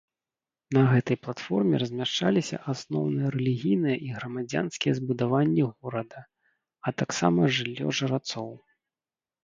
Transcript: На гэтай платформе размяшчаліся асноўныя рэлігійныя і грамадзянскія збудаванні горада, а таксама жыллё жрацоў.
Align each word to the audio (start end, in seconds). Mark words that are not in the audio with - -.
На 0.77 0.81
гэтай 0.93 1.17
платформе 1.25 1.81
размяшчаліся 1.83 2.57
асноўныя 2.73 3.27
рэлігійныя 3.37 3.97
і 4.09 4.17
грамадзянскія 4.17 4.93
збудаванні 5.03 5.63
горада, 5.71 6.19
а 6.85 6.99
таксама 6.99 7.41
жыллё 7.57 7.87
жрацоў. 8.03 8.49